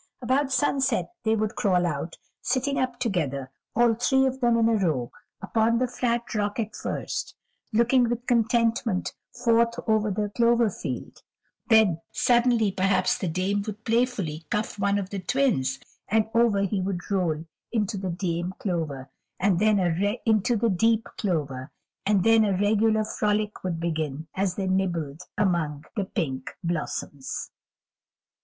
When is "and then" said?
19.39-19.77